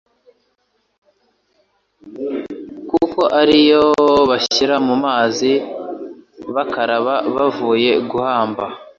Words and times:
kuko 2.89 3.21
ariryo 3.39 3.85
bashyira 4.29 4.75
mu 4.87 4.95
mazi 5.05 5.51
bakaraba 6.55 7.13
bavuye 7.35 7.91
guhamba 8.09 8.65